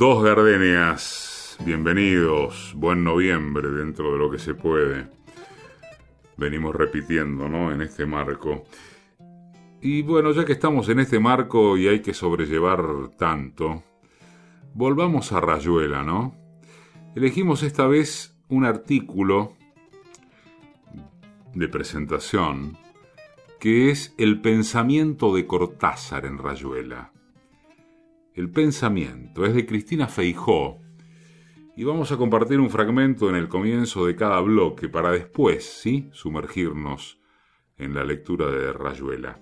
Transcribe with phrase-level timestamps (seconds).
[0.00, 5.06] Dos gardenias, bienvenidos, buen noviembre dentro de lo que se puede.
[6.38, 7.70] Venimos repitiendo, ¿no?
[7.70, 8.64] En este marco.
[9.82, 13.84] Y bueno, ya que estamos en este marco y hay que sobrellevar tanto,
[14.72, 16.34] volvamos a Rayuela, ¿no?
[17.14, 19.52] Elegimos esta vez un artículo
[21.52, 22.78] de presentación
[23.58, 27.12] que es El pensamiento de Cortázar en Rayuela.
[28.40, 30.80] El pensamiento es de Cristina Feijó
[31.76, 36.08] y vamos a compartir un fragmento en el comienzo de cada bloque para después, ¿sí?,
[36.12, 37.20] sumergirnos
[37.76, 39.38] en la lectura de Rayuela.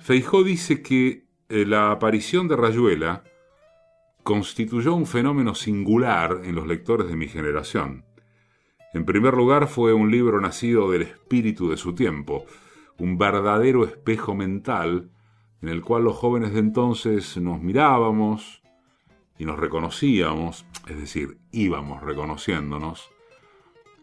[0.00, 3.22] Feijó dice que eh, la aparición de Rayuela
[4.24, 8.04] constituyó un fenómeno singular en los lectores de mi generación.
[8.94, 12.46] En primer lugar, fue un libro nacido del espíritu de su tiempo,
[12.98, 15.12] un verdadero espejo mental
[15.64, 18.60] en el cual los jóvenes de entonces nos mirábamos
[19.38, 23.08] y nos reconocíamos, es decir, íbamos reconociéndonos,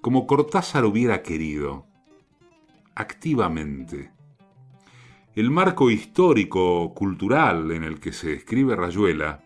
[0.01, 1.85] como Cortázar hubiera querido,
[2.95, 4.09] activamente.
[5.35, 9.43] El marco histórico, cultural en el que se escribe Rayuela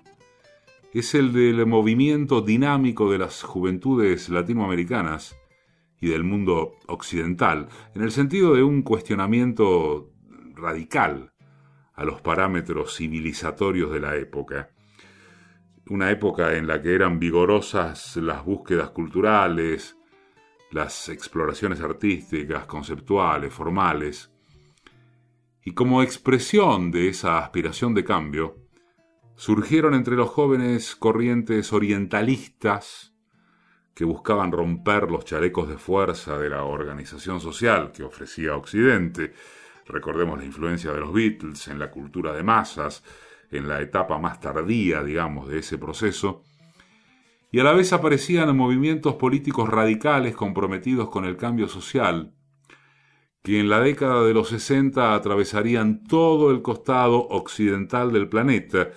[0.94, 5.36] es el del movimiento dinámico de las juventudes latinoamericanas
[6.00, 10.14] y del mundo occidental, en el sentido de un cuestionamiento
[10.56, 11.35] radical
[11.96, 14.70] a los parámetros civilizatorios de la época.
[15.88, 19.98] Una época en la que eran vigorosas las búsquedas culturales,
[20.72, 24.32] las exploraciones artísticas, conceptuales, formales,
[25.64, 28.58] y como expresión de esa aspiración de cambio,
[29.36, 33.14] surgieron entre los jóvenes corrientes orientalistas
[33.96, 39.34] que buscaban romper los chalecos de fuerza de la organización social que ofrecía Occidente,
[39.88, 43.04] Recordemos la influencia de los Beatles en la cultura de masas,
[43.52, 46.44] en la etapa más tardía, digamos, de ese proceso.
[47.52, 52.34] Y a la vez aparecían movimientos políticos radicales comprometidos con el cambio social,
[53.44, 58.90] que en la década de los 60 atravesarían todo el costado occidental del planeta,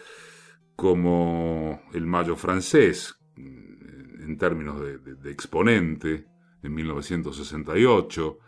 [0.75, 6.27] como el Mayo francés, en términos de, exponente,
[6.62, 8.39] en 1968,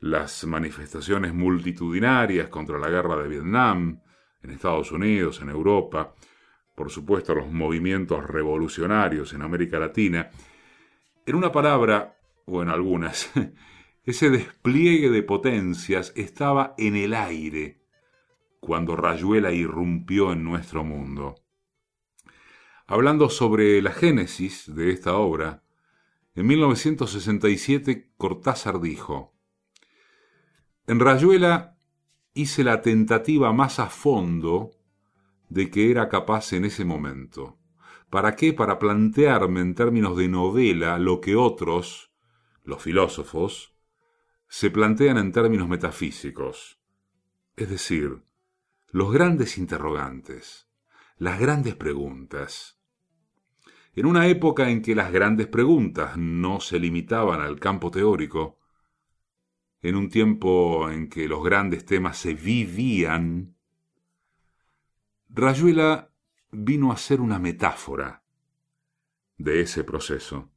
[0.00, 4.00] las manifestaciones multitudinarias contra la guerra de Vietnam,
[4.42, 6.14] en Estados Unidos, en Europa,
[6.74, 10.30] por supuesto los movimientos revolucionarios en América Latina,
[11.24, 13.32] en una palabra, o en algunas,
[14.04, 17.82] ese despliegue de potencias estaba en el aire
[18.60, 21.36] cuando Rayuela irrumpió en nuestro mundo.
[22.86, 25.64] Hablando sobre la génesis de esta obra,
[26.34, 29.35] en 1967 Cortázar dijo,
[30.86, 31.76] en Rayuela
[32.34, 34.70] hice la tentativa más a fondo
[35.48, 37.58] de que era capaz en ese momento.
[38.10, 38.52] ¿Para qué?
[38.52, 42.12] Para plantearme en términos de novela lo que otros,
[42.62, 43.74] los filósofos,
[44.48, 46.80] se plantean en términos metafísicos.
[47.56, 48.22] Es decir,
[48.90, 50.68] los grandes interrogantes,
[51.18, 52.78] las grandes preguntas.
[53.94, 58.58] En una época en que las grandes preguntas no se limitaban al campo teórico,
[59.82, 63.56] en un tiempo en que los grandes temas se vivían,
[65.28, 66.10] Rayuela
[66.50, 68.24] vino a ser una metáfora
[69.36, 70.50] de ese proceso.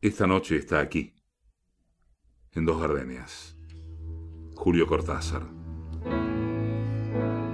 [0.00, 1.14] Esta noche está aquí,
[2.52, 3.56] en Dos Gardenias.
[4.56, 5.42] Julio Cortázar.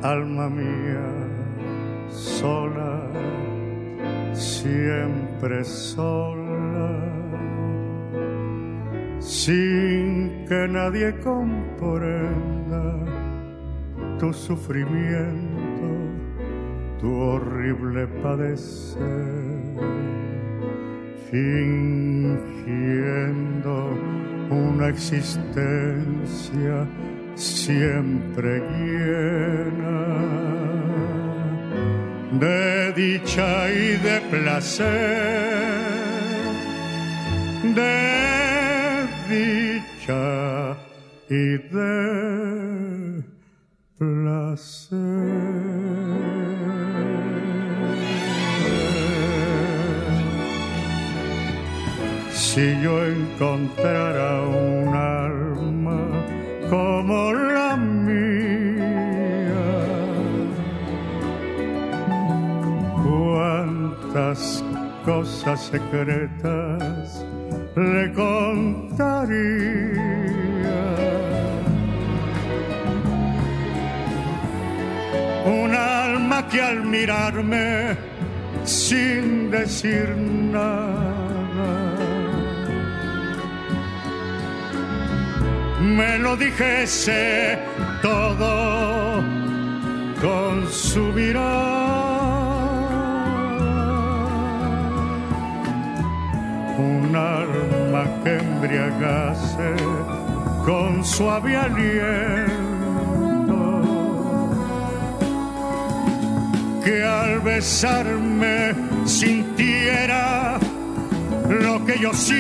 [0.03, 3.11] Alma mía, sola,
[4.33, 7.08] siempre sola
[9.21, 12.95] sin que nadie comprenda
[14.19, 15.89] tu sufrimiento,
[17.01, 18.99] tu horrible padecer,
[21.31, 22.79] fingiendo
[24.51, 26.87] una existencia
[27.35, 30.07] siempre llena
[32.33, 35.59] de dicha y de placer.
[40.09, 43.23] Y de
[43.99, 44.99] placer.
[52.33, 56.01] Si yo encontrara un alma
[56.71, 59.15] como la mía,
[63.05, 64.65] cuántas
[65.05, 67.28] cosas secretas
[67.79, 69.39] le contaría.
[75.47, 77.97] Un alma que al mirarme
[78.65, 81.09] sin decir nada
[85.81, 87.59] me lo dijese
[88.03, 89.23] todo
[90.21, 91.58] con su mirada.
[100.65, 101.93] Con suave aliento,
[106.85, 108.75] que al besarme
[109.07, 110.59] sintiera
[111.49, 112.39] lo que yo siento.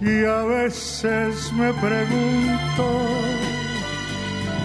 [0.00, 2.84] Y a veces me pregunto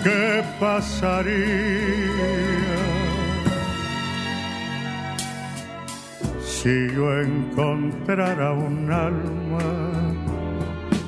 [0.04, 2.06] qué pasaría
[6.66, 9.68] si yo encontrara un alma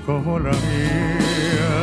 [0.05, 1.73] como la mía.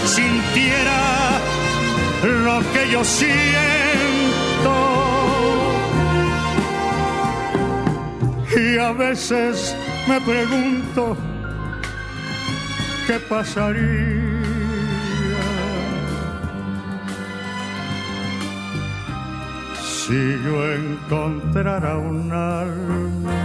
[0.07, 1.01] sintiera
[2.23, 3.84] lo que yo siento.
[8.75, 9.73] Y a veces
[10.05, 11.15] me pregunto
[13.07, 14.21] qué pasaría
[19.81, 23.44] si yo encontrara un alma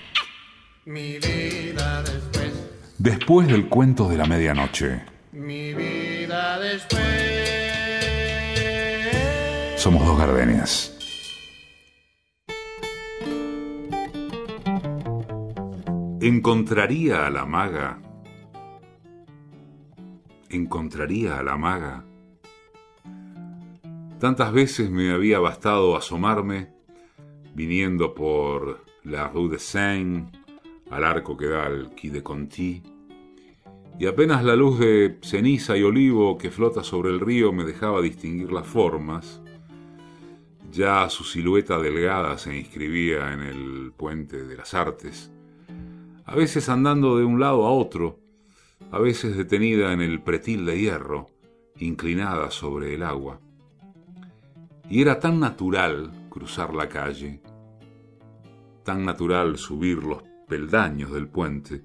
[3.01, 5.01] después, del cuento de la medianoche,
[5.31, 7.01] mi vida después.
[9.75, 10.95] somos dos gardenias.
[16.21, 17.99] ¿Encontraría a la maga?
[20.49, 22.05] ¿Encontraría a la maga?
[24.19, 26.69] Tantas veces me había bastado asomarme,
[27.55, 30.31] viniendo por la Rue de Seine,
[30.91, 32.83] al arco que da al Quai Conti,
[33.97, 38.01] y apenas la luz de ceniza y olivo que flota sobre el río me dejaba
[38.01, 39.41] distinguir las formas,
[40.71, 45.31] ya su silueta delgada se inscribía en el puente de las artes,
[46.25, 48.19] a veces andando de un lado a otro,
[48.91, 51.27] a veces detenida en el pretil de hierro,
[51.77, 53.39] inclinada sobre el agua.
[54.89, 57.41] Y era tan natural cruzar la calle,
[58.83, 61.81] tan natural subir los peldaños del puente,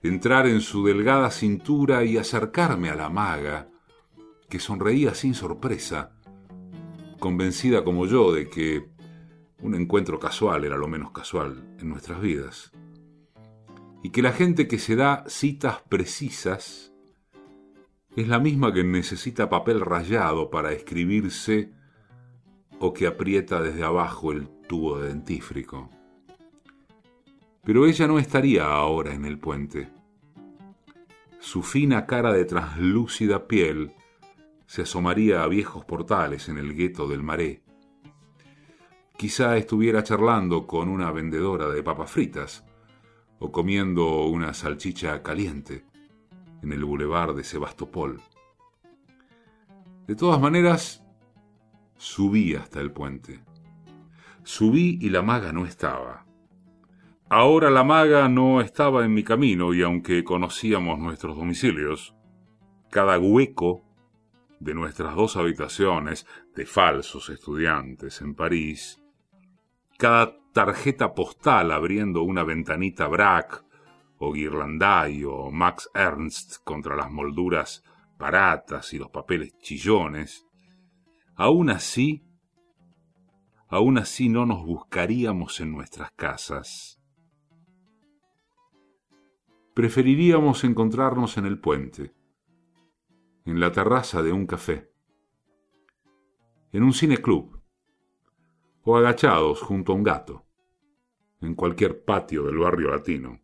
[0.00, 3.68] entrar en su delgada cintura y acercarme a la maga,
[4.48, 6.12] que sonreía sin sorpresa,
[7.18, 8.88] convencida como yo de que
[9.62, 12.70] un encuentro casual era lo menos casual en nuestras vidas,
[14.04, 16.92] y que la gente que se da citas precisas
[18.14, 21.72] es la misma que necesita papel rayado para escribirse
[22.78, 25.90] o que aprieta desde abajo el tubo de dentífrico.
[27.66, 29.88] Pero ella no estaría ahora en el puente.
[31.40, 33.92] Su fina cara de translúcida piel
[34.66, 37.64] se asomaría a viejos portales en el gueto del Maré.
[39.16, 42.64] Quizá estuviera charlando con una vendedora de papas fritas
[43.40, 45.84] o comiendo una salchicha caliente
[46.62, 48.20] en el bulevar de Sebastopol.
[50.06, 51.02] De todas maneras,
[51.96, 53.40] subí hasta el puente.
[54.44, 56.25] Subí y la maga no estaba.
[57.28, 62.14] Ahora la maga no estaba en mi camino y aunque conocíamos nuestros domicilios,
[62.88, 63.82] cada hueco
[64.60, 69.02] de nuestras dos habitaciones de falsos estudiantes en París,
[69.98, 73.56] cada tarjeta postal abriendo una ventanita Braque
[74.18, 77.82] o Guirlanday o Max Ernst contra las molduras
[78.16, 80.46] baratas y los papeles chillones,
[81.34, 82.24] aún así,
[83.68, 86.95] aún así no nos buscaríamos en nuestras casas.
[89.76, 92.14] Preferiríamos encontrarnos en el puente,
[93.44, 94.90] en la terraza de un café,
[96.72, 97.60] en un cine club,
[98.84, 100.46] o agachados junto a un gato,
[101.42, 103.38] en cualquier patio del barrio latino.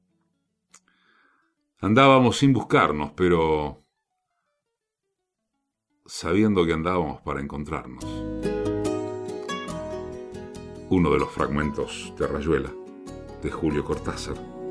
[1.80, 3.84] Andábamos sin buscarnos, pero
[6.06, 8.06] sabiendo que andábamos para encontrarnos.
[10.88, 12.72] Uno de los fragmentos de Rayuela,
[13.42, 14.61] de Julio Cortázar.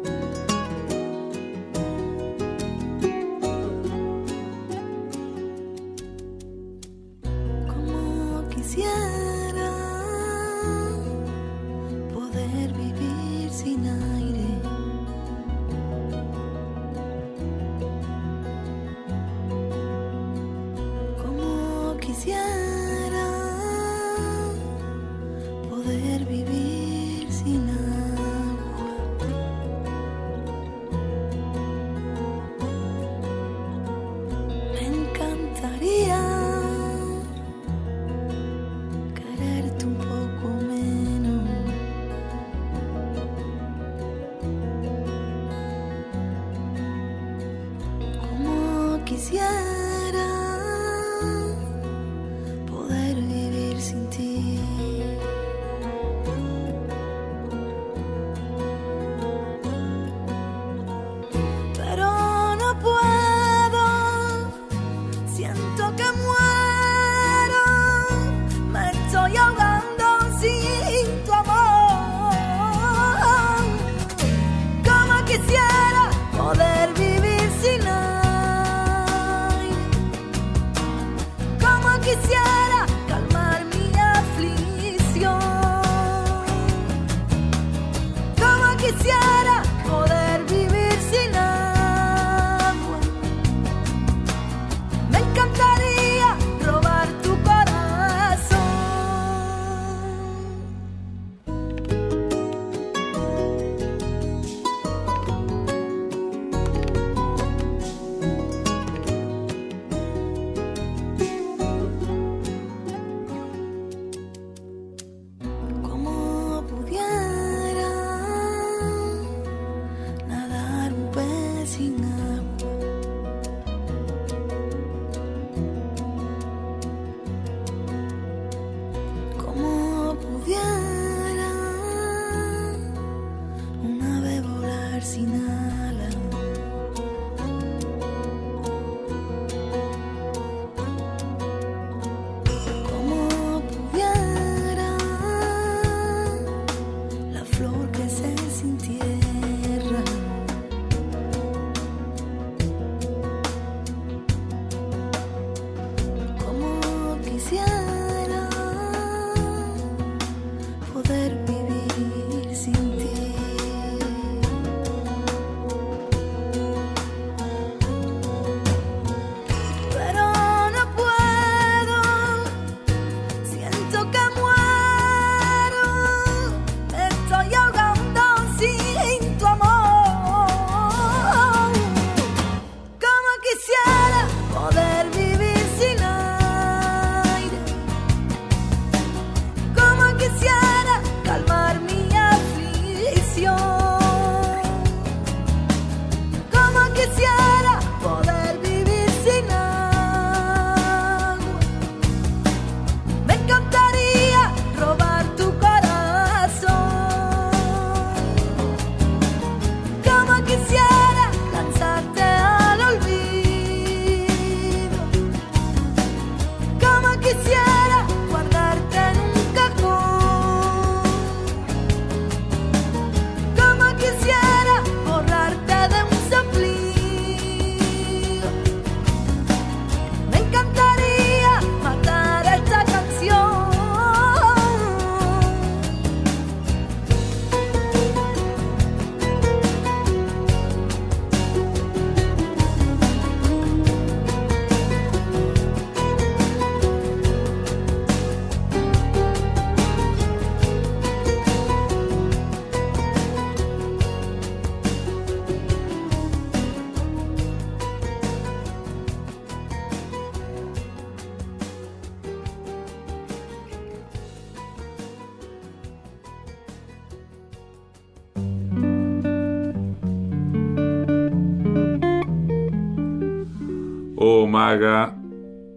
[274.71, 275.13] Maga,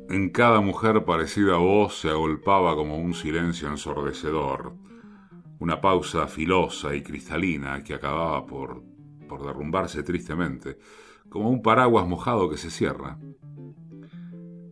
[0.09, 4.77] en cada mujer parecida a vos se agolpaba como un silencio ensordecedor,
[5.59, 8.85] una pausa filosa y cristalina que acababa por,
[9.29, 10.79] por derrumbarse tristemente,
[11.29, 13.19] como un paraguas mojado que se cierra.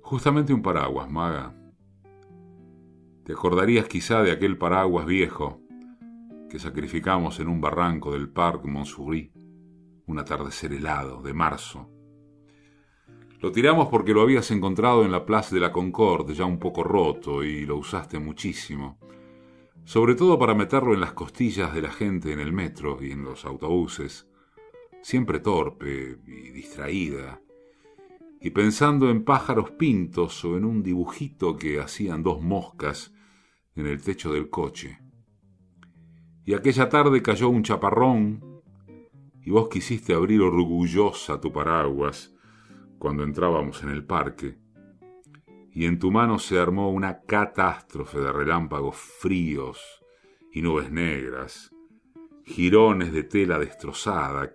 [0.03, 1.57] Justamente un paraguas, maga.
[3.25, 5.59] Te acordarías quizá de aquel paraguas viejo
[6.49, 9.33] que sacrificamos en un barranco del Parc Montsouris,
[10.07, 11.92] un atardecer helado de marzo.
[13.43, 16.85] Lo tiramos porque lo habías encontrado en la Place de la Concorde, ya un poco
[16.85, 19.01] roto, y lo usaste muchísimo.
[19.85, 23.25] Sobre todo para meterlo en las costillas de la gente en el metro y en
[23.25, 24.29] los autobuses,
[25.03, 27.43] siempre torpe y distraída,
[28.41, 33.13] y pensando en pájaros pintos o en un dibujito que hacían dos moscas
[33.75, 35.01] en el techo del coche.
[36.45, 38.63] Y aquella tarde cayó un chaparrón
[39.45, 42.32] y vos quisiste abrir orgullosa tu paraguas
[43.03, 44.55] cuando entrábamos en el parque,
[45.73, 49.81] y en tu mano se armó una catástrofe de relámpagos fríos
[50.53, 51.75] y nubes negras,
[52.45, 54.55] jirones de tela destrozada,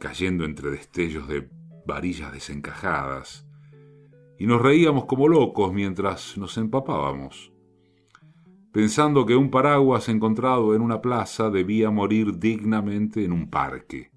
[0.00, 1.48] cayendo entre destellos de
[1.86, 3.46] varillas desencajadas,
[4.40, 7.52] y nos reíamos como locos mientras nos empapábamos,
[8.72, 14.15] pensando que un paraguas encontrado en una plaza debía morir dignamente en un parque.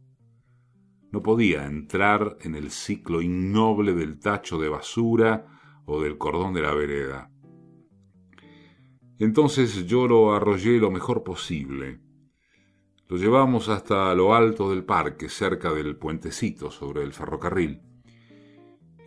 [1.12, 5.46] No podía entrar en el ciclo innoble del tacho de basura
[5.86, 7.32] o del cordón de la vereda.
[9.18, 12.00] Entonces yo lo arrollé lo mejor posible,
[13.10, 17.82] lo llevamos hasta lo alto del parque, cerca del puentecito sobre el ferrocarril.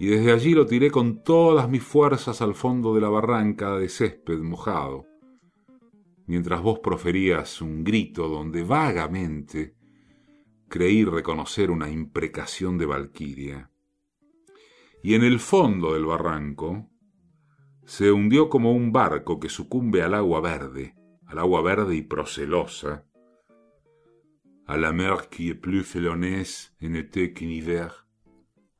[0.01, 3.89] Y desde allí lo tiré con todas mis fuerzas al fondo de la barranca de
[3.89, 5.07] césped mojado,
[6.27, 9.77] mientras vos proferías un grito donde vagamente
[10.73, 13.71] creí reconocer una imprecación de Valquiria.
[15.03, 16.89] Y en el fondo del barranco
[17.85, 20.95] se hundió como un barco que sucumbe al agua verde,
[21.27, 23.05] al agua verde y procelosa,
[24.67, 28.07] à la mer qui est plus felonés en été qu'en hiver,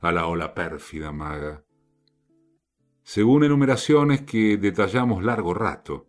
[0.01, 1.63] a la ola pérfida maga.
[3.03, 6.07] Según enumeraciones que detallamos largo rato,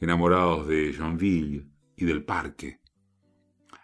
[0.00, 2.80] enamorados de Jeanville y del parque,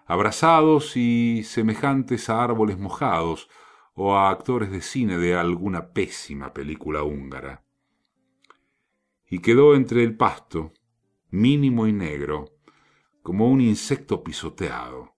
[0.07, 3.49] abrazados y semejantes a árboles mojados
[3.95, 7.65] o a actores de cine de alguna pésima película húngara.
[9.29, 10.73] Y quedó entre el pasto,
[11.31, 12.47] mínimo y negro,
[13.23, 15.15] como un insecto pisoteado.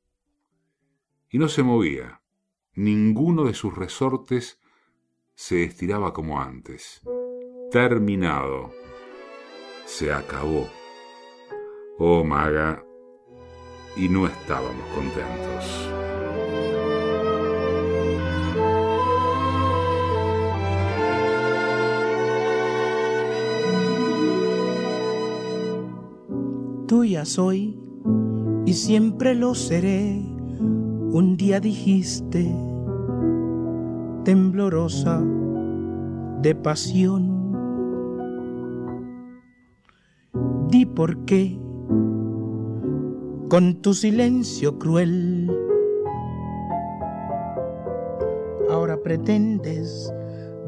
[1.31, 2.21] Y no se movía.
[2.75, 4.61] Ninguno de sus resortes
[5.35, 7.03] se estiraba como antes.
[7.71, 8.73] Terminado.
[9.85, 10.69] Se acabó.
[11.99, 12.84] Oh maga.
[13.97, 15.91] Y no estábamos contentos.
[26.87, 27.79] Tuya soy
[28.67, 30.21] y siempre lo seré.
[31.13, 32.53] Un día dijiste,
[34.25, 35.23] temblorosa
[36.43, 37.55] de pasión,
[40.69, 41.64] di por qué
[43.49, 45.51] con tu silencio cruel
[48.71, 50.13] ahora pretendes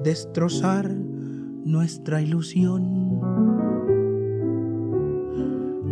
[0.02, 3.20] destrozar nuestra ilusión.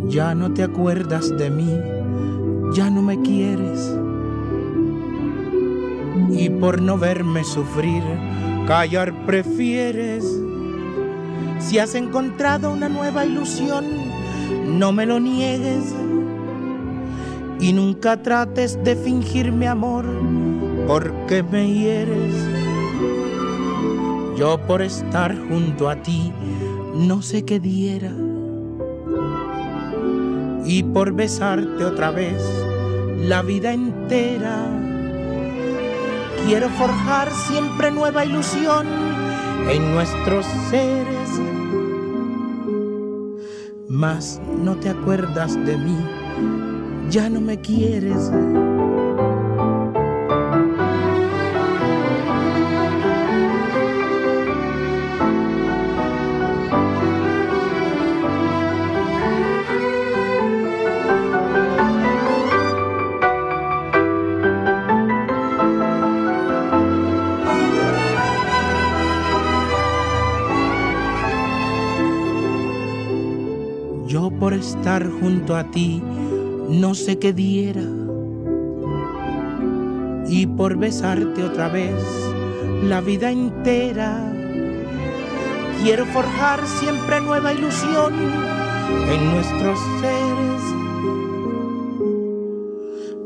[0.07, 1.79] Ya no te acuerdas de mí
[2.75, 3.97] ya no me quieres.
[6.31, 8.03] Y por no verme sufrir,
[8.67, 10.25] callar prefieres.
[11.59, 13.85] Si has encontrado una nueva ilusión,
[14.77, 15.93] no me lo niegues.
[17.65, 20.05] Y nunca trates de fingir mi amor,
[20.87, 22.35] porque me hieres.
[24.37, 26.31] Yo por estar junto a ti,
[26.93, 28.11] no sé qué diera
[30.65, 32.41] y por besarte otra vez
[33.19, 34.67] la vida entera.
[36.45, 38.87] Quiero forjar siempre nueva ilusión
[39.69, 41.29] en nuestros seres.
[43.87, 45.97] Mas no te acuerdas de mí,
[47.09, 48.31] ya no me quieres.
[74.39, 76.01] por estar junto a ti
[76.69, 77.83] no sé qué diera.
[80.27, 81.93] Y por besarte otra vez
[82.83, 84.31] la vida entera.
[85.81, 88.13] Quiero forjar siempre nueva ilusión
[89.09, 90.61] en nuestros seres.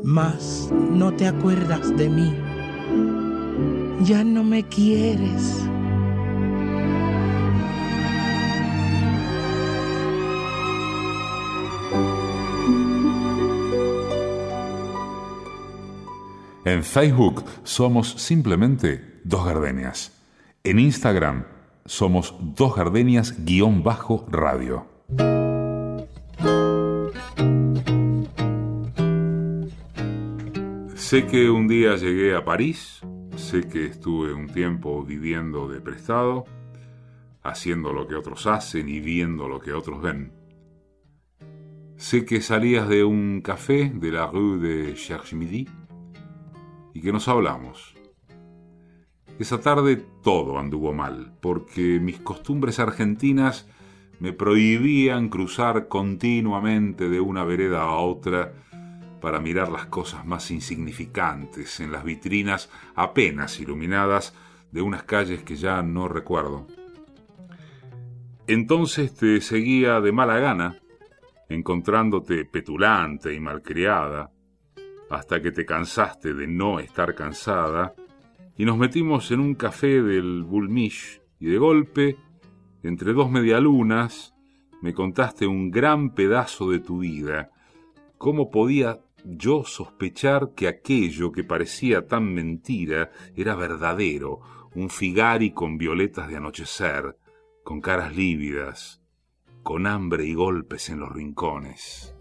[0.04, 2.34] Mas no te acuerdas de mí,
[4.04, 5.69] ya no me quieres.
[16.80, 20.14] En Facebook somos simplemente Dos Gardenias.
[20.64, 21.44] En Instagram
[21.86, 24.86] somos Dos Gardenias guion bajo radio.
[30.96, 33.02] Sé que un día llegué a París,
[33.36, 36.46] sé que estuve un tiempo viviendo de prestado,
[37.44, 40.32] haciendo lo que otros hacen y viendo lo que otros ven.
[41.98, 45.68] Sé que salías de un café de la rue de Cherche Midi
[46.94, 47.96] y que nos hablamos.
[49.40, 53.68] Esa tarde todo anduvo mal, porque mis costumbres argentinas
[54.20, 58.54] me prohibían cruzar continuamente de una vereda a otra
[59.22, 64.34] para mirar las cosas más insignificantes en las vitrinas apenas iluminadas
[64.72, 66.68] de unas calles que ya no recuerdo.
[68.48, 70.80] Entonces te seguía de mala gana,
[71.50, 74.32] encontrándote petulante y malcriada,
[75.10, 77.94] hasta que te cansaste de no estar cansada,
[78.56, 82.18] y nos metimos en un café del Bulmish, y de golpe,
[82.84, 84.36] entre dos medialunas,
[84.82, 87.52] me contaste un gran pedazo de tu vida.
[88.18, 94.40] ¿Cómo podía yo sospechar que aquello que parecía tan mentira era verdadero,
[94.76, 97.18] un figari con violetas de anochecer,
[97.64, 99.02] con caras lívidas,
[99.64, 102.16] con hambre y golpes en los rincones?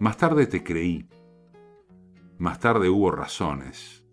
[0.00, 1.08] Más tarde te creí.
[2.38, 4.04] Más tarde hubo razones.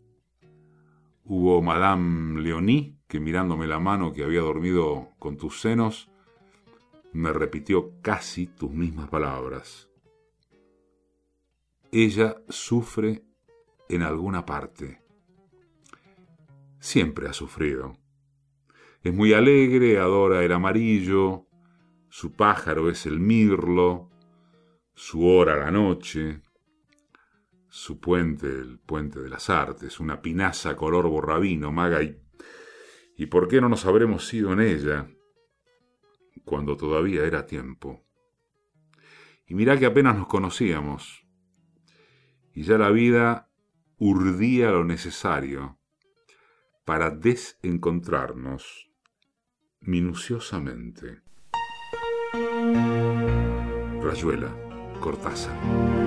[1.23, 6.09] Hubo Madame Leonie que mirándome la mano que había dormido con tus senos,
[7.13, 9.89] me repitió casi tus mismas palabras.
[11.91, 13.23] Ella sufre
[13.87, 15.01] en alguna parte.
[16.79, 17.93] Siempre ha sufrido.
[19.01, 21.45] Es muy alegre, adora el amarillo,
[22.09, 24.09] su pájaro es el mirlo,
[24.95, 26.41] su hora la noche,
[27.69, 32.19] su puente el puente de las artes, una pinaza color borrabino, maga y...
[33.17, 35.07] ¿Y por qué no nos habremos ido en ella
[36.43, 38.05] cuando todavía era tiempo?
[39.47, 41.25] Y mirá que apenas nos conocíamos,
[42.53, 43.49] y ya la vida
[43.97, 45.79] urdía lo necesario
[46.83, 48.89] para desencontrarnos
[49.79, 51.21] minuciosamente.
[54.01, 54.64] Rayuela.
[54.99, 56.04] Cortázar.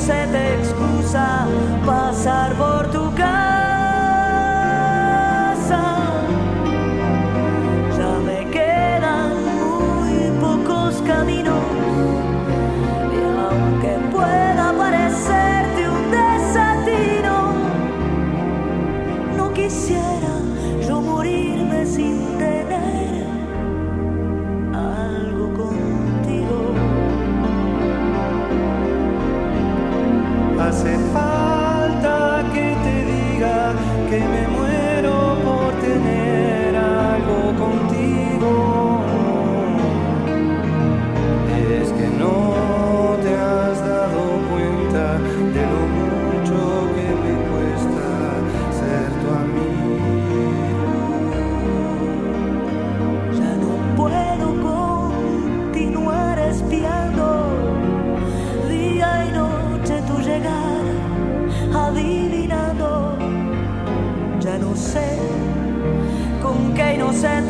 [0.00, 1.46] Qué inocente excusa
[1.84, 2.99] pasar por tu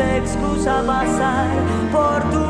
[0.01, 1.49] inocente excusa pasar
[1.93, 2.50] por tu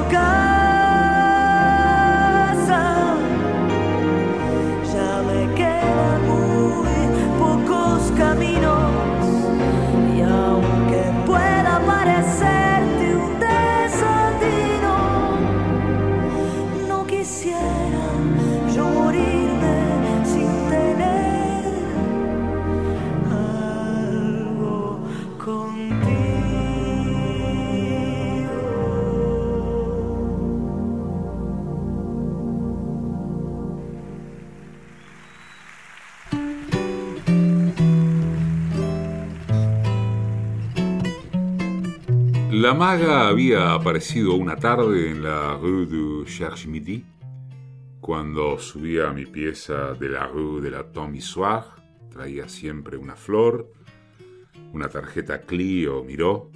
[42.60, 47.02] La maga había aparecido una tarde en la Rue du Cherche Midi,
[48.02, 50.84] cuando subía a mi pieza de la Rue de la
[51.20, 51.62] Soir,
[52.10, 53.72] traía siempre una flor,
[54.74, 56.50] una tarjeta Clio Miró,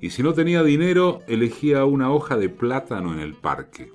[0.00, 3.92] y si no tenía dinero, elegía una hoja de plátano en el parque.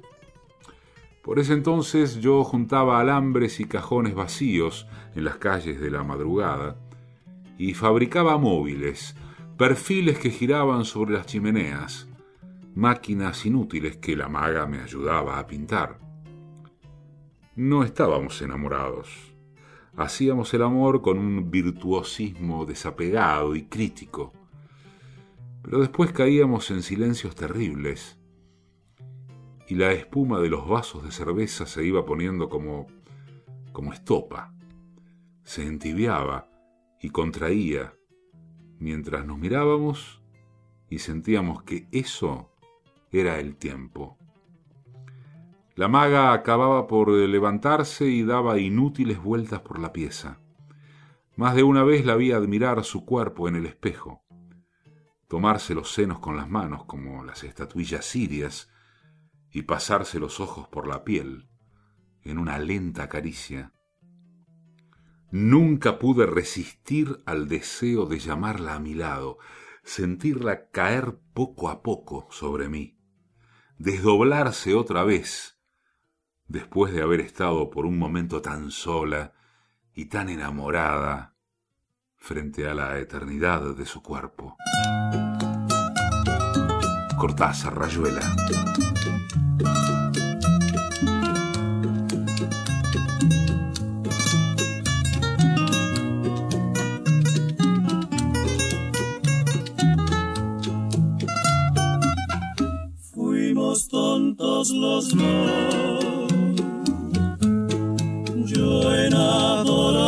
[1.24, 4.86] Por ese entonces yo juntaba alambres y cajones vacíos
[5.16, 6.78] en las calles de la madrugada
[7.58, 9.16] y fabricaba móviles,
[9.62, 12.10] perfiles que giraban sobre las chimeneas,
[12.74, 16.00] máquinas inútiles que la maga me ayudaba a pintar.
[17.56, 19.36] No estábamos enamorados.
[19.96, 24.34] Hacíamos el amor con un virtuosismo desapegado y crítico.
[25.62, 28.18] Pero después caíamos en silencios terribles
[29.68, 32.88] y la espuma de los vasos de cerveza se iba poniendo como
[33.74, 34.56] como estopa.
[35.44, 36.50] Se entibiaba
[37.00, 37.94] y contraía
[38.82, 40.22] mientras nos mirábamos
[40.90, 42.52] y sentíamos que eso
[43.12, 44.18] era el tiempo.
[45.76, 50.40] La maga acababa por levantarse y daba inútiles vueltas por la pieza.
[51.36, 54.24] Más de una vez la vi admirar su cuerpo en el espejo,
[55.28, 58.70] tomarse los senos con las manos como las estatuillas sirias
[59.52, 61.48] y pasarse los ojos por la piel
[62.24, 63.74] en una lenta caricia.
[65.32, 69.38] Nunca pude resistir al deseo de llamarla a mi lado,
[69.82, 73.00] sentirla caer poco a poco sobre mí,
[73.78, 75.58] desdoblarse otra vez,
[76.48, 79.34] después de haber estado por un momento tan sola
[79.94, 81.38] y tan enamorada
[82.18, 84.58] frente a la eternidad de su cuerpo.
[87.18, 88.22] Cortázar Rayuela.
[104.42, 106.28] Tontos los dos,
[108.48, 110.02] yo en adorarte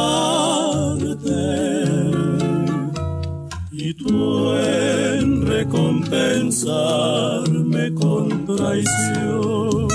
[3.71, 9.87] y tú en recompensarme con traición.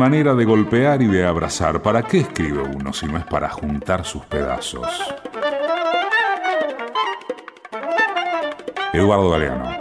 [0.00, 1.82] manera de golpear y de abrazar.
[1.82, 4.88] ¿Para qué escribe uno si no es para juntar sus pedazos?
[8.94, 9.76] Eduardo Galeano.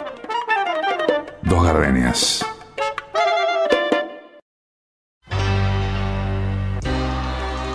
[1.42, 2.46] Dos gardenias.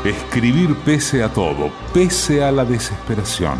[0.04, 3.56] Escribir pese a todo, pese a la desesperación.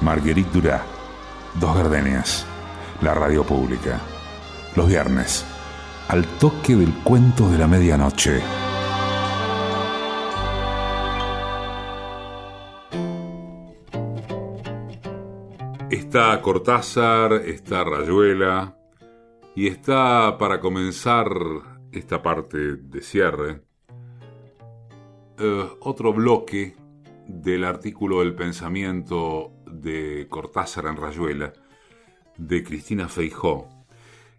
[0.00, 0.82] Marguerite Durá.
[1.54, 2.44] Dos gardenias.
[3.02, 4.00] La radio pública.
[4.74, 5.46] Los viernes
[6.08, 8.40] al toque del cuento de la medianoche.
[15.90, 18.76] Está Cortázar, está Rayuela
[19.54, 21.28] y está para comenzar
[21.90, 23.62] esta parte de cierre
[25.38, 26.76] eh, otro bloque
[27.26, 31.52] del artículo del pensamiento de Cortázar en Rayuela
[32.36, 33.75] de Cristina Feijó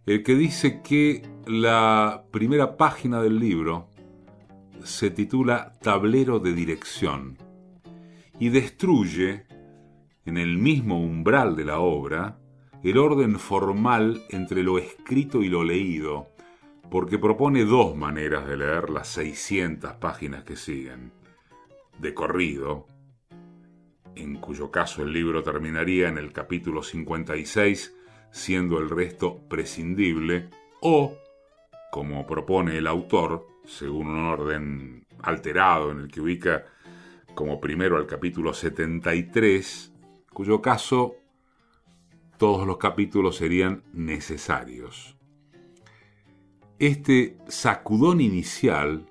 [0.08, 3.90] el que dice que la primera página del libro
[4.82, 7.38] se titula Tablero de Dirección
[8.40, 9.46] y destruye
[10.26, 12.40] en el mismo umbral de la obra
[12.84, 16.30] el orden formal entre lo escrito y lo leído,
[16.90, 21.12] porque propone dos maneras de leer las 600 páginas que siguen.
[22.00, 22.88] De corrido,
[24.16, 27.97] en cuyo caso el libro terminaría en el capítulo 56,
[28.32, 30.50] siendo el resto prescindible,
[30.82, 31.18] o,
[31.92, 36.66] como propone el autor, según un orden alterado en el que ubica
[37.36, 39.94] como primero al capítulo 73,
[40.34, 41.16] cuyo caso
[42.38, 45.18] todos los capítulos serían necesarios.
[46.80, 49.10] Este sacudón inicial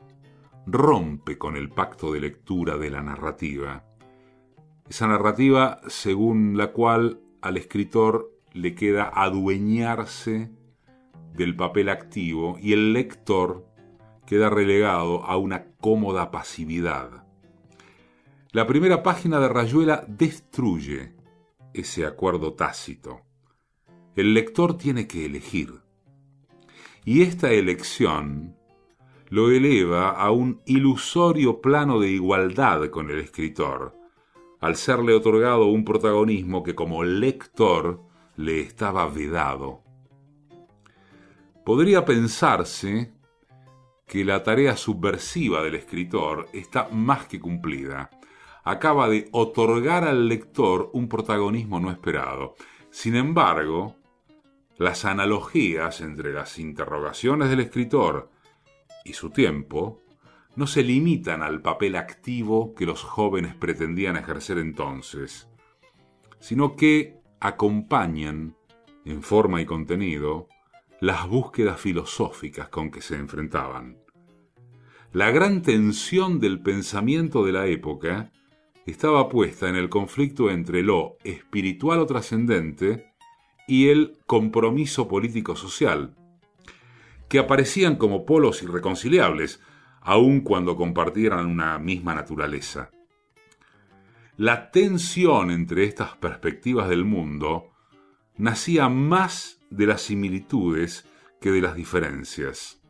[0.66, 3.85] rompe con el pacto de lectura de la narrativa,
[4.88, 10.51] esa narrativa según la cual al escritor le queda adueñarse
[11.35, 13.66] del papel activo y el lector
[14.27, 17.27] queda relegado a una cómoda pasividad.
[18.53, 21.14] La primera página de Rayuela destruye
[21.75, 23.21] ese acuerdo tácito.
[24.14, 25.83] El lector tiene que elegir.
[27.05, 28.57] Y esta elección
[29.29, 33.95] lo eleva a un ilusorio plano de igualdad con el escritor,
[34.61, 38.06] al serle otorgado un protagonismo que como lector
[38.37, 39.83] le estaba vedado.
[41.64, 43.13] Podría pensarse
[44.06, 48.11] que la tarea subversiva del escritor está más que cumplida.
[48.63, 52.54] Acaba de otorgar al lector un protagonismo no esperado.
[52.90, 53.96] Sin embargo,
[54.79, 58.31] las analogías entre las interrogaciones del escritor
[59.04, 60.02] y su tiempo
[60.54, 65.48] no se limitan al papel activo que los jóvenes pretendían ejercer entonces,
[66.40, 68.57] sino que acompañan,
[69.05, 70.49] en forma y contenido,
[71.01, 73.99] las búsquedas filosóficas con que se enfrentaban.
[75.13, 78.33] La gran tensión del pensamiento de la época
[78.87, 83.13] estaba puesta en el conflicto entre lo espiritual o trascendente
[83.67, 86.15] y el compromiso político-social,
[87.29, 89.61] que aparecían como polos irreconciliables,
[90.01, 92.91] aun cuando compartieran una misma naturaleza.
[94.39, 97.71] La tensión entre estas perspectivas del mundo
[98.37, 101.09] nacía más de las similitudes
[101.41, 102.83] que de las diferencias.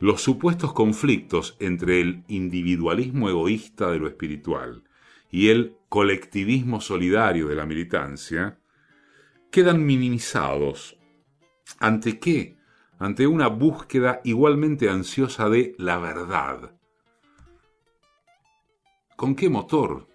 [0.00, 4.84] Los supuestos conflictos entre el individualismo egoísta de lo espiritual
[5.30, 8.58] y el colectivismo solidario de la militancia
[9.50, 10.98] quedan minimizados.
[11.78, 12.56] ¿Ante qué?
[12.98, 16.74] Ante una búsqueda igualmente ansiosa de la verdad.
[19.14, 20.11] ¿Con qué motor?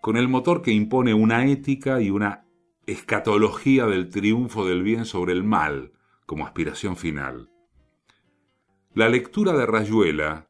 [0.00, 2.46] Con el motor que impone una ética y una
[2.86, 5.92] escatología del triunfo del bien sobre el mal
[6.24, 7.50] como aspiración final.
[8.94, 10.48] La lectura de Rayuela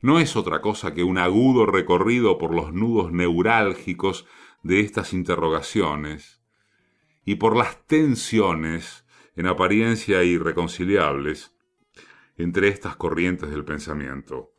[0.00, 4.26] no es otra cosa que un agudo recorrido por los nudos neurálgicos
[4.62, 6.42] de estas interrogaciones
[7.24, 9.06] y por las tensiones,
[9.36, 11.56] en apariencia irreconciliables,
[12.36, 14.53] entre estas corrientes del pensamiento.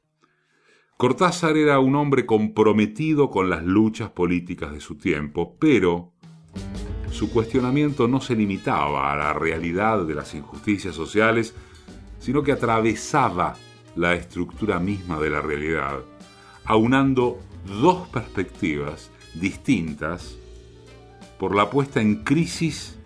[0.97, 6.13] Cortázar era un hombre comprometido con las luchas políticas de su tiempo, pero
[7.11, 11.53] su cuestionamiento no se limitaba a la realidad de las injusticias sociales,
[12.19, 13.57] sino que atravesaba
[13.97, 15.99] la estructura misma de la realidad,
[16.63, 17.39] aunando
[17.81, 20.37] dos perspectivas distintas
[21.37, 22.97] por la puesta en crisis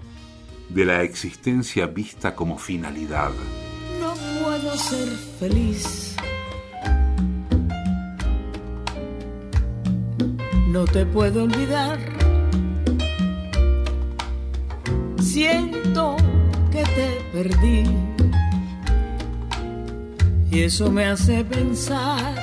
[0.70, 3.32] de la existencia vista como finalidad.
[4.00, 4.14] No
[4.44, 5.08] puedo ser
[5.40, 6.09] feliz.
[10.70, 11.98] No te puedo olvidar.
[15.20, 16.16] Siento
[16.72, 17.86] que te perdí.
[20.52, 22.36] Y eso me hace pensar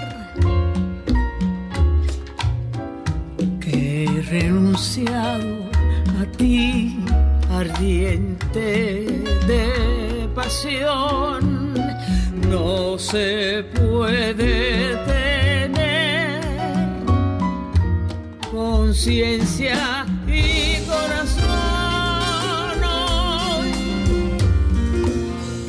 [3.60, 5.60] que he renunciado
[6.20, 6.98] a ti,
[7.52, 9.06] ardiente
[9.46, 11.74] de pasión.
[12.50, 15.25] No se puede tener
[18.56, 21.46] conciencia y corazón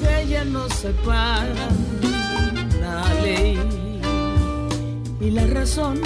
[0.02, 1.76] que ya no separan
[2.80, 3.60] la ley
[5.20, 6.00] y la razón.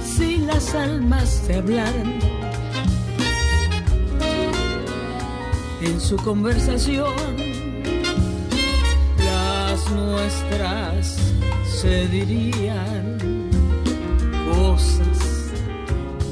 [0.00, 2.20] Si las almas se hablaran
[5.82, 7.16] en su conversación,
[9.18, 10.83] las nuestras
[11.84, 13.18] se dirían
[14.50, 15.18] cosas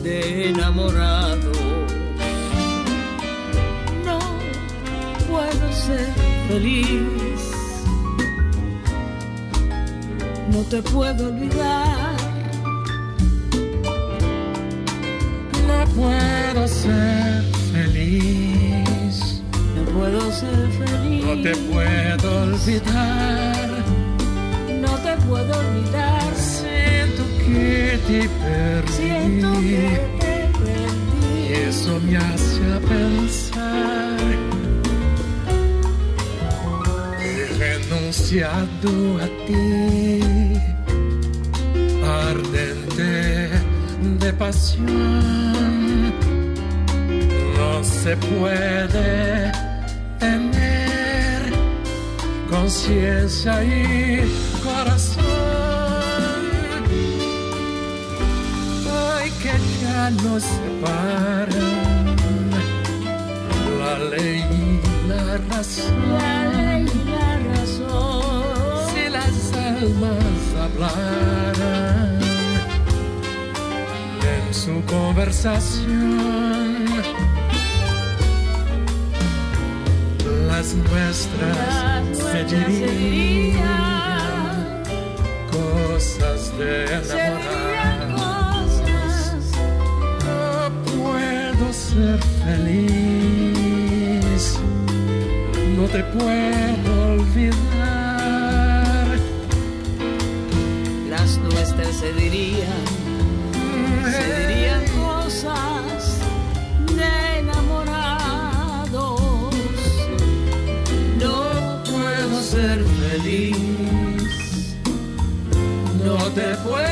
[0.03, 1.53] de enamorado.
[4.07, 4.19] No
[5.29, 6.11] puedo ser
[6.49, 7.43] feliz,
[10.53, 12.17] no te puedo olvidar.
[15.69, 17.43] No puedo ser
[17.75, 19.43] feliz,
[19.77, 21.25] No puedo ser feliz.
[21.27, 23.72] no te puedo olvidar.
[25.29, 26.35] Puedo olvidar.
[26.37, 28.93] Siento que te perdí.
[28.93, 34.19] Siento que te Y eso me hace pensar.
[37.21, 40.21] He renunciado a ti,
[42.05, 43.51] ardente
[44.21, 46.13] de pasión.
[47.57, 49.53] No se puede
[50.19, 51.53] tener
[52.51, 54.52] conciencia y
[60.03, 62.17] ya nos separan
[63.81, 65.95] la ley y la razón.
[66.19, 68.23] La ley y la razón.
[68.91, 69.37] Si las
[69.71, 72.21] almas hablaran
[74.35, 76.87] en su conversación,
[80.49, 83.63] las nuestras Las se nuestras se dirían
[85.51, 87.22] cosas de Serían
[92.45, 94.43] feliz,
[95.77, 99.07] no te puedo olvidar.
[101.11, 102.85] Las nuestras se dirían,
[104.17, 106.19] se dirían cosas
[106.97, 109.21] de enamorados.
[111.21, 111.37] No
[111.85, 113.57] puedo ser feliz,
[116.05, 116.92] no te puedo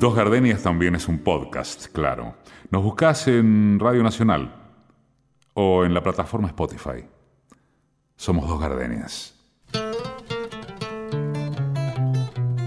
[0.00, 2.34] Dos Gardenias también es un podcast, claro.
[2.70, 4.50] Nos buscás en Radio Nacional
[5.52, 7.04] o en la plataforma Spotify.
[8.16, 9.38] Somos Dos Gardenias.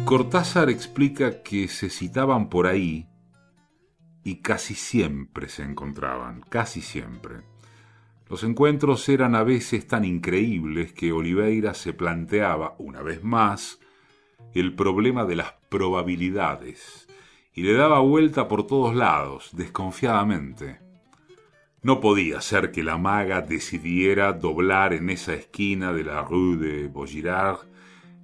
[0.05, 3.09] Cortázar explica que se citaban por ahí
[4.23, 7.41] y casi siempre se encontraban, casi siempre.
[8.29, 13.79] Los encuentros eran a veces tan increíbles que Oliveira se planteaba, una vez más,
[14.53, 17.02] el problema de las probabilidades
[17.53, 20.79] y le daba vuelta por todos lados, desconfiadamente.
[21.81, 26.87] No podía ser que la maga decidiera doblar en esa esquina de la rue de
[26.87, 27.59] Vaugirard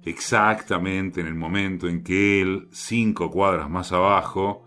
[0.02, 4.66] exactamente en el momento en que él, cinco cuadras más abajo,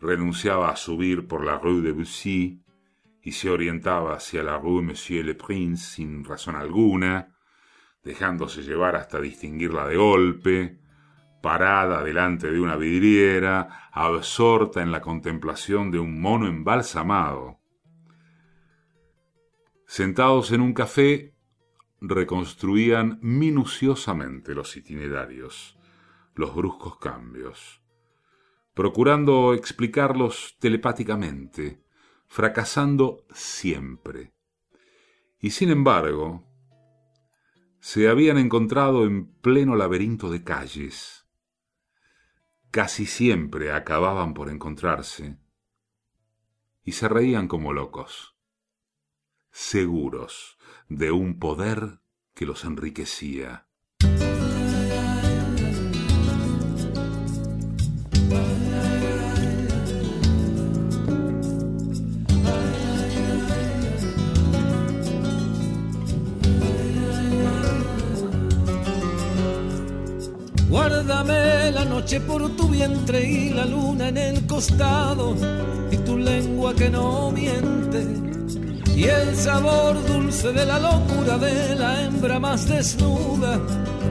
[0.00, 2.62] renunciaba a subir por la rue de Bussy
[3.22, 7.36] y se orientaba hacia la rue Monsieur le Prince sin razón alguna,
[8.02, 10.80] dejándose llevar hasta distinguirla de golpe,
[11.40, 17.58] parada delante de una vidriera, absorta en la contemplación de un mono embalsamado.
[19.86, 21.34] Sentados en un café,
[22.00, 25.78] reconstruían minuciosamente los itinerarios,
[26.34, 27.82] los bruscos cambios,
[28.74, 31.82] procurando explicarlos telepáticamente,
[32.26, 34.32] fracasando siempre.
[35.40, 36.44] Y sin embargo,
[37.80, 41.19] se habían encontrado en pleno laberinto de calles.
[42.70, 45.36] Casi siempre acababan por encontrarse
[46.84, 48.36] y se reían como locos,
[49.50, 50.56] seguros
[50.88, 52.00] de un poder
[52.32, 53.66] que los enriquecía.
[71.10, 75.34] Guárdame la noche por tu vientre y la luna en el costado
[75.90, 78.06] y tu lengua que no miente
[78.94, 83.58] y el sabor dulce de la locura de la hembra más desnuda,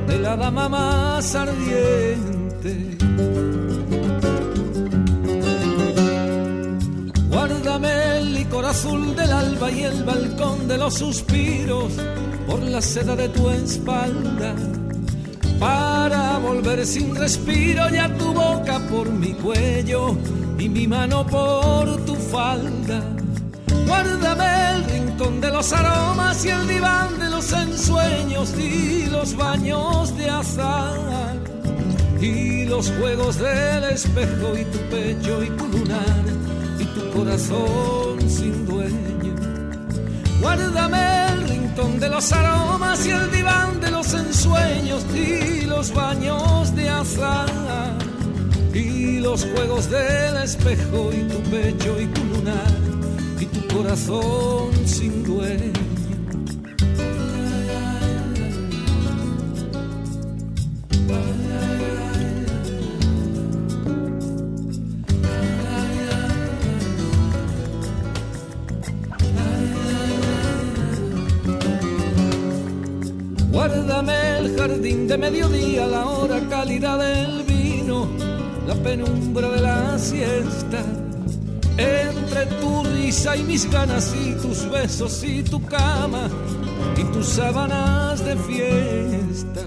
[0.08, 2.98] de la dama más ardiente.
[7.30, 11.94] Guárdame el licor azul del alba y el balcón de los suspiros
[12.46, 14.54] por la seda de tu espalda
[15.60, 20.16] para volver sin respiro ya tu boca por mi cuello
[20.58, 23.02] y mi mano por tu falda.
[23.86, 30.16] Guárdame el rincón de los aromas y el diván de los ensueños y los baños
[30.18, 31.38] de azar
[32.22, 36.26] y los juegos del espejo y tu pecho y tu lunar
[36.80, 39.36] y tu corazón sin dueño.
[40.42, 41.29] Guárdame
[41.80, 46.90] el rincón de los aromas y el diván de los ensueños y los baños de
[46.90, 47.50] azar
[48.74, 52.72] y los juegos del espejo y tu pecho y tu lunar
[53.40, 55.79] y tu corazón sin dueño.
[74.94, 78.08] De mediodía, la hora cálida del vino,
[78.68, 80.84] la penumbra de la siesta.
[81.78, 86.28] Entre tu risa y mis ganas y tus besos y tu cama
[86.98, 89.62] y tus sábanas de fiesta.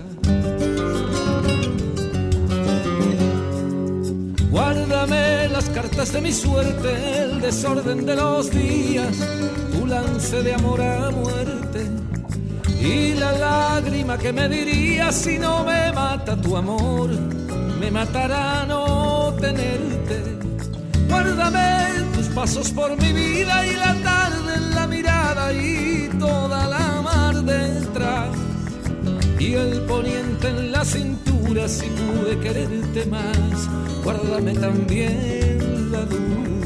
[4.50, 9.16] Guárdame las cartas de mi suerte, el desorden de los días,
[9.72, 11.61] tu lance de amor a muerte
[12.82, 17.10] y la lágrima que me diría si no me mata tu amor,
[17.80, 20.22] me matará no tenerte.
[21.08, 27.02] Guárdame tus pasos por mi vida y la tarde en la mirada y toda la
[27.02, 28.30] mar detrás.
[29.38, 33.68] Y el poniente en la cintura si pude quererte más.
[34.02, 36.61] Guárdame también la duda.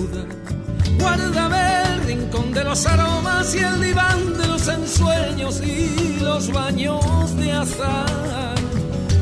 [1.06, 7.36] Guárdame el rincón de los aromas y el diván de los ensueños y los baños
[7.36, 8.56] de azar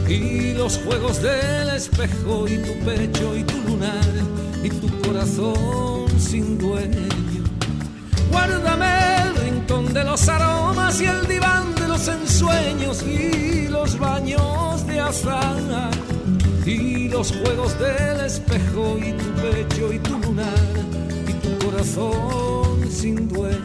[0.09, 4.15] y los juegos del espejo y tu pecho y tu lunar
[4.63, 7.45] y tu corazón sin dueño.
[8.31, 14.87] Guárdame el rincón de los aromas y el diván de los ensueños y los baños
[14.87, 15.91] de azar
[16.65, 21.04] y los juegos del espejo y tu pecho y tu lunar
[21.85, 23.59] corazón sin dueño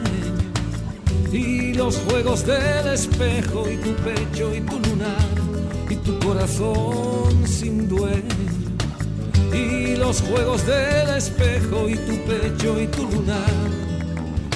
[1.32, 5.28] y los juegos del espejo y tu pecho y tu lunar
[5.88, 8.36] y tu corazón sin dueño
[9.54, 13.54] y los juegos del espejo y tu pecho y tu lunar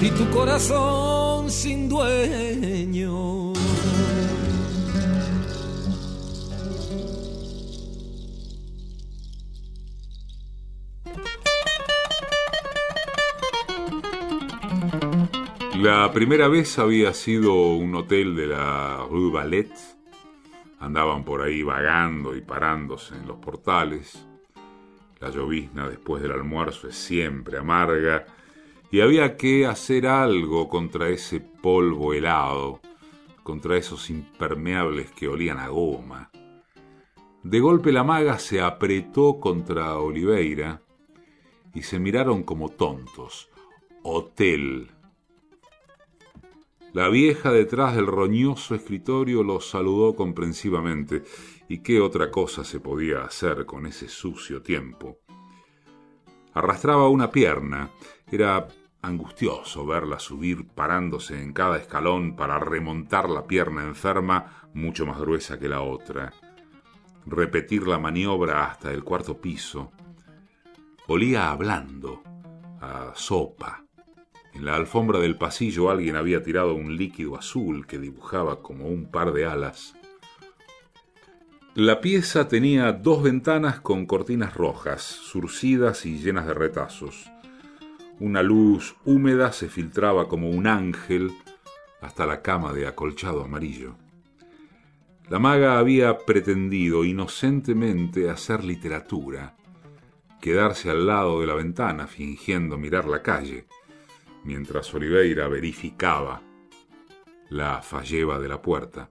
[0.01, 2.54] y tu corazón sin dueño.
[15.85, 19.71] La primera vez había sido un hotel de la Rue Ballet.
[20.81, 24.27] Andaban por ahí vagando y parándose en los portales.
[25.21, 28.25] La llovizna después del almuerzo es siempre amarga
[28.91, 32.81] y había que hacer algo contra ese polvo helado,
[33.43, 36.31] contra esos impermeables que olían a goma.
[37.43, 40.81] De golpe la maga se apretó contra Oliveira
[41.75, 43.51] y se miraron como tontos.
[44.03, 44.94] Hotel.
[46.95, 51.25] La vieja detrás del roñoso escritorio los saludó comprensivamente.
[51.69, 55.19] ¿Y qué otra cosa se podía hacer con ese sucio tiempo?
[56.53, 57.91] Arrastraba una pierna.
[58.31, 58.69] Era
[59.03, 65.59] angustioso verla subir parándose en cada escalón para remontar la pierna enferma mucho más gruesa
[65.59, 66.33] que la otra.
[67.27, 69.91] Repetir la maniobra hasta el cuarto piso.
[71.09, 72.23] Olía a blando,
[72.81, 73.84] a sopa.
[74.55, 79.11] En la alfombra del pasillo alguien había tirado un líquido azul que dibujaba como un
[79.11, 79.95] par de alas.
[81.75, 87.29] La pieza tenía dos ventanas con cortinas rojas, surcidas y llenas de retazos.
[88.21, 91.33] Una luz húmeda se filtraba como un ángel
[92.01, 93.97] hasta la cama de acolchado amarillo.
[95.29, 99.57] La maga había pretendido inocentemente hacer literatura,
[100.41, 103.67] quedarse al lado de la ventana fingiendo mirar la calle,
[104.45, 106.43] mientras Oliveira verificaba
[107.49, 109.11] la falleba de la puerta.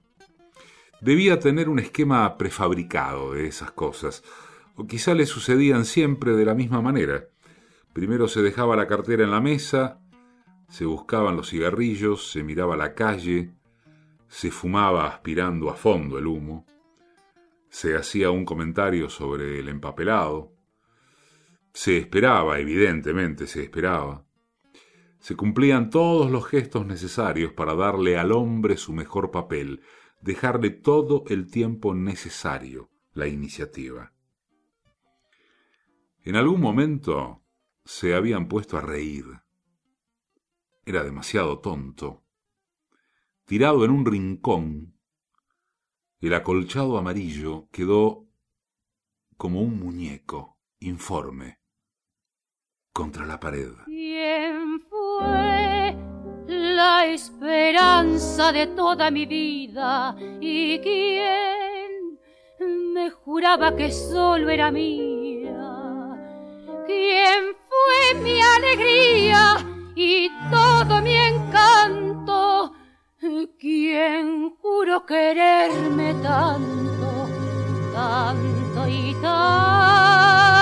[1.01, 4.23] Debía tener un esquema prefabricado de esas cosas,
[4.75, 7.27] o quizá le sucedían siempre de la misma manera.
[7.91, 9.99] Primero se dejaba la cartera en la mesa,
[10.69, 13.53] se buscaban los cigarrillos, se miraba la calle,
[14.27, 16.65] se fumaba aspirando a fondo el humo,
[17.69, 20.53] se hacía un comentario sobre el empapelado,
[21.73, 24.25] se esperaba, evidentemente se esperaba,
[25.23, 29.81] se cumplían todos los gestos necesarios para darle al hombre su mejor papel,
[30.19, 34.11] dejarle todo el tiempo necesario, la iniciativa.
[36.23, 37.41] En algún momento
[37.85, 39.23] se habían puesto a reír.
[40.85, 42.25] Era demasiado tonto.
[43.45, 44.99] Tirado en un rincón,
[46.19, 48.27] el acolchado amarillo quedó
[49.37, 51.61] como un muñeco informe
[52.91, 53.71] contra la pared.
[53.85, 54.83] ¿Quién
[55.23, 55.95] fue
[56.47, 60.15] la esperanza de toda mi vida?
[60.39, 62.19] ¿Y quién
[62.93, 65.33] me juraba que solo era mía?
[66.85, 69.57] ¿Quién fue mi alegría
[69.95, 72.73] y todo mi encanto?
[73.59, 77.29] ¿Quién juró quererme tanto,
[77.93, 80.52] tanto y tanto?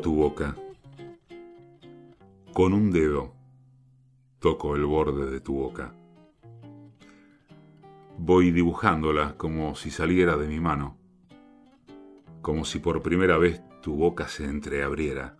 [0.00, 0.56] Tu boca.
[2.52, 3.32] Con un dedo
[4.40, 5.94] toco el borde de tu boca.
[8.18, 10.98] Voy dibujándola como si saliera de mi mano,
[12.42, 15.38] como si por primera vez tu boca se entreabriera.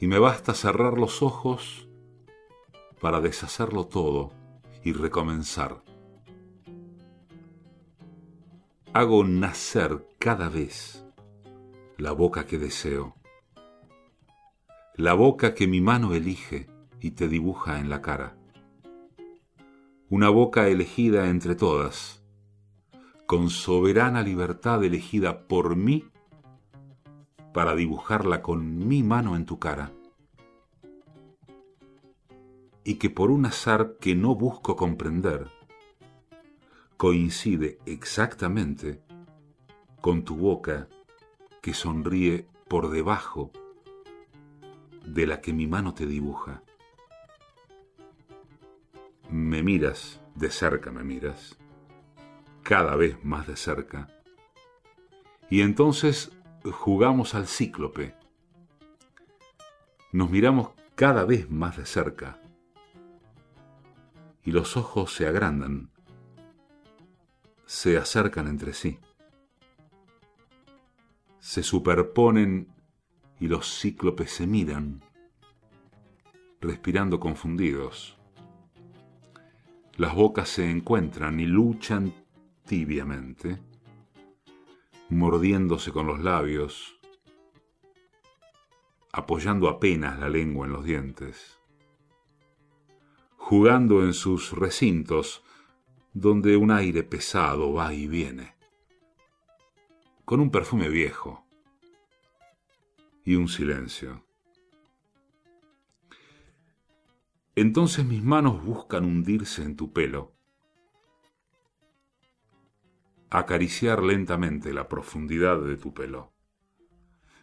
[0.00, 1.88] Y me basta cerrar los ojos
[3.00, 4.32] para deshacerlo todo
[4.82, 5.82] y recomenzar.
[8.92, 11.05] Hago nacer cada vez
[11.98, 13.14] la boca que deseo,
[14.96, 16.66] la boca que mi mano elige
[17.00, 18.36] y te dibuja en la cara.
[20.10, 22.22] Una boca elegida entre todas,
[23.26, 26.04] con soberana libertad elegida por mí
[27.54, 29.90] para dibujarla con mi mano en tu cara.
[32.84, 35.50] Y que por un azar que no busco comprender,
[36.98, 39.02] coincide exactamente
[40.02, 40.88] con tu boca
[41.66, 43.50] que sonríe por debajo
[45.04, 46.62] de la que mi mano te dibuja.
[49.30, 51.58] Me miras, de cerca me miras,
[52.62, 54.06] cada vez más de cerca,
[55.50, 56.30] y entonces
[56.70, 58.14] jugamos al cíclope.
[60.12, 62.40] Nos miramos cada vez más de cerca,
[64.44, 65.90] y los ojos se agrandan,
[67.64, 69.00] se acercan entre sí,
[71.46, 72.74] se superponen
[73.38, 75.00] y los cíclopes se miran,
[76.60, 78.18] respirando confundidos.
[79.96, 82.12] Las bocas se encuentran y luchan
[82.66, 83.60] tibiamente,
[85.08, 86.98] mordiéndose con los labios,
[89.12, 91.60] apoyando apenas la lengua en los dientes,
[93.36, 95.44] jugando en sus recintos
[96.12, 98.55] donde un aire pesado va y viene,
[100.26, 101.46] con un perfume viejo
[103.24, 104.24] y un silencio.
[107.54, 110.34] Entonces mis manos buscan hundirse en tu pelo,
[113.30, 116.32] acariciar lentamente la profundidad de tu pelo,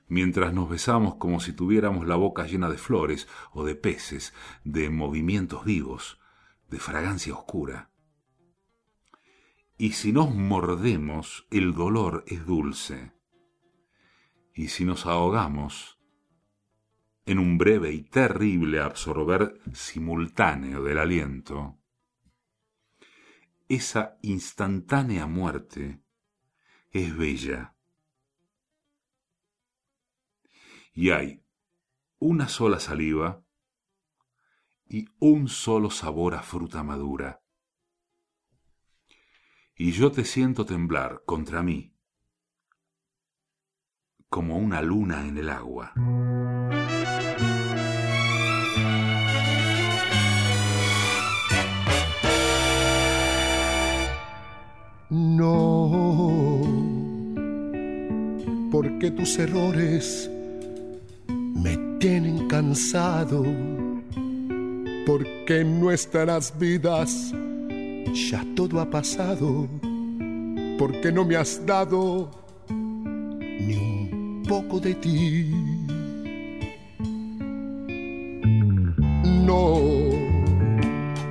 [0.10, 4.34] mientras nos besamos como si tuviéramos la boca llena de flores o de peces,
[4.66, 6.20] de movimientos vivos,
[6.70, 7.93] de fragancia oscura.
[9.78, 13.14] Y si nos mordemos, el dolor es dulce
[14.54, 16.00] y si nos ahogamos
[17.26, 21.80] en un breve y terrible absorber simultáneo del aliento,
[23.68, 26.04] esa instantánea muerte
[26.92, 27.76] es bella.
[30.94, 31.44] Y hay
[32.20, 33.44] una sola saliva
[34.86, 37.43] y un solo sabor a fruta madura.
[39.76, 41.96] Y yo te siento temblar contra mí
[44.30, 45.94] como una luna en el agua.
[55.10, 56.62] No,
[58.72, 60.30] porque tus errores
[61.28, 63.44] me tienen cansado,
[65.06, 67.34] porque nuestras vidas
[68.12, 69.68] ya todo ha pasado,
[70.78, 72.30] porque no me has dado
[72.70, 75.52] ni un poco de ti.
[79.46, 79.80] No,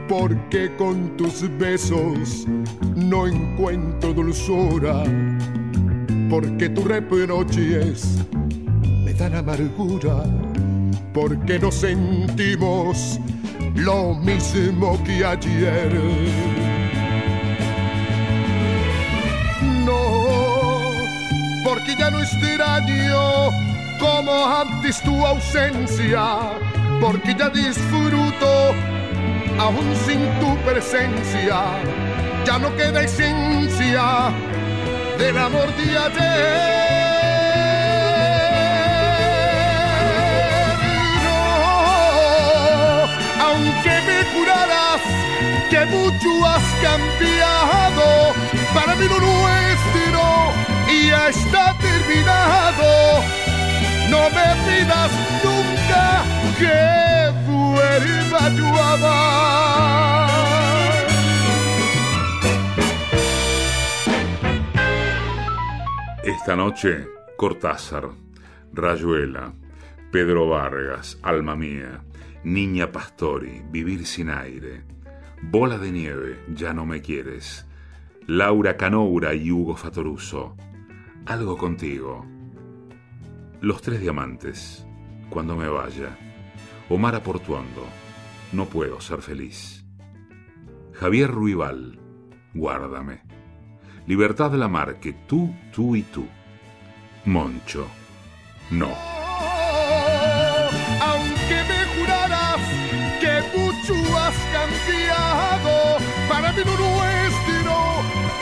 [0.09, 2.47] porque con tus besos
[2.97, 5.05] no encuentro dulzura,
[6.31, 8.19] porque tus reproches
[9.05, 10.25] me dan amargura,
[11.13, 13.19] porque no sentimos
[13.75, 15.93] lo mismo que ayer.
[21.65, 23.51] porque ya no extraño
[23.99, 26.53] como antes tu ausencia,
[27.01, 28.75] porque ya disfruto
[29.59, 31.63] aún sin tu presencia,
[32.45, 34.33] ya no queda esencia
[35.19, 36.92] del amor de ayer.
[43.53, 45.01] Aunque me juraras
[45.71, 48.35] que mucho has cambiado,
[48.75, 50.23] para mí lo nuestro
[51.09, 53.23] ya está terminado.
[54.11, 55.13] No me pidas
[55.45, 56.05] nunca
[56.59, 56.79] que
[57.51, 60.33] vuelva yo a amar.
[66.25, 68.09] Esta noche, Cortázar,
[68.73, 69.53] Rayuela,
[70.11, 72.01] Pedro Vargas, Alma Mía,
[72.45, 74.85] Niña Pastori, Vivir sin aire,
[75.43, 77.67] Bola de nieve, Ya no me quieres,
[78.27, 80.57] Laura Canoura y Hugo Fatoruso,
[81.27, 82.27] algo contigo.
[83.61, 84.85] Los tres diamantes.
[85.31, 86.19] Cuando me vaya.
[86.89, 87.87] Omar Aportuando.
[88.53, 89.85] No puedo ser feliz.
[90.95, 92.01] Javier Ruibal.
[92.55, 93.23] Guárdame.
[94.09, 96.27] Libertad de la Mar, que tú, tú y tú.
[97.25, 97.87] Moncho.
[98.73, 98.91] No.
[103.57, 105.99] Mucho has cambiado,
[106.29, 107.75] para mí lo nuestro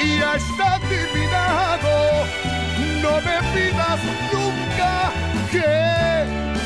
[0.03, 2.27] y ya está terminado
[3.03, 4.01] no me pidas
[4.33, 5.13] nunca
[5.51, 5.71] que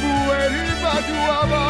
[0.02, 1.64] vuelva yo a.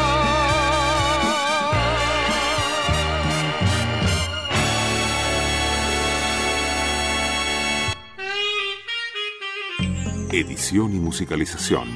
[10.33, 11.89] Edición y musicalización,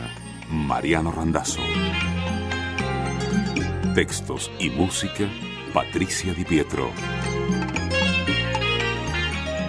[0.49, 1.61] Mariano Randazzo.
[3.99, 5.29] Textos y música,
[5.75, 6.93] Patricia Di Pietro.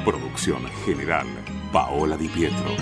[0.06, 1.26] Producción general,
[1.74, 2.76] Paola Di Pietro.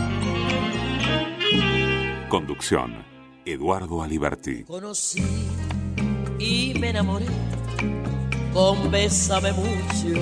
[2.28, 3.02] Conducción,
[3.45, 4.66] Eduardo Aliberti.
[4.66, 5.24] Conocí
[6.38, 7.28] y me enamoré
[8.54, 10.22] con Bésame mucho.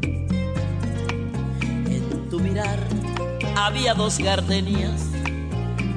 [0.00, 2.78] En tu mirar
[3.54, 5.04] había dos gardenias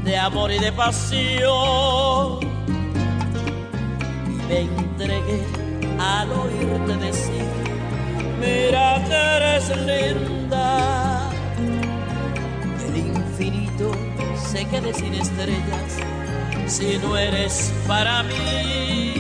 [0.04, 2.49] de amor y de pasión.
[4.50, 5.44] Me entregué
[6.00, 7.46] al oírte decir,
[8.40, 11.30] mira que eres linda.
[12.88, 13.92] El infinito
[14.36, 16.00] se quede sin estrellas
[16.66, 19.14] si no eres para mí.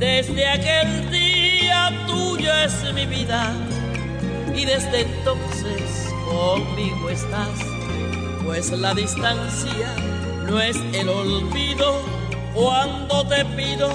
[0.00, 3.52] Desde aquel día tuyo es mi vida
[4.52, 7.60] y desde entonces conmigo estás,
[8.44, 9.94] pues la distancia
[10.44, 12.23] no es el olvido
[12.54, 13.90] cuando te pido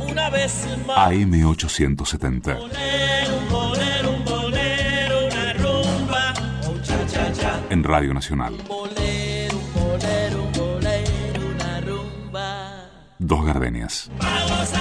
[0.00, 0.98] una vez más.
[1.10, 2.58] AM870.
[2.58, 6.34] Bolero, un bolero, un bolero, una rumba,
[6.68, 7.60] un cha cha cha.
[7.70, 8.56] En Radio Nacional.
[8.66, 12.90] Bolero, bolero, bolero, una rumba.
[13.18, 14.10] Dos gardenias.
[14.18, 14.79] Vamos a